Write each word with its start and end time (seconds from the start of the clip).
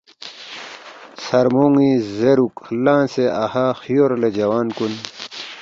ژھرمونی 1.23 1.91
زیروک 2.17 2.55
لنگسے 2.83 3.25
اَہا 3.43 3.65
خیور 3.81 4.11
لے 4.21 4.29
جوان 4.37 4.67
کُن 4.77 4.93